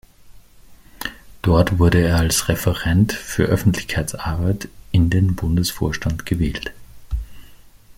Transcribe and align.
Dort 1.43 1.77
wurde 1.77 2.01
er 2.01 2.17
als 2.17 2.49
Referent 2.49 3.13
für 3.13 3.43
Öffentlichkeitsarbeit 3.43 4.67
in 4.91 5.11
den 5.11 5.35
Bundesvorstand 5.35 6.25
gewählt. 6.25 6.73